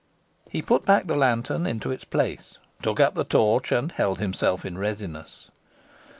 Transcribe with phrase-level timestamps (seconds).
[0.49, 4.65] He put back the lantern into its place, took up the torch, and held himself
[4.65, 5.51] in readiness.